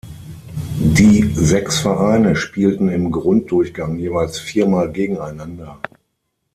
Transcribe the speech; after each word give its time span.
Die 0.79 1.31
sechs 1.35 1.77
Vereine 1.77 2.35
spielten 2.35 2.89
im 2.89 3.11
Grunddurchgang 3.11 3.97
jeweils 3.99 4.39
viermal 4.39 4.91
gegeneinander. 4.91 5.77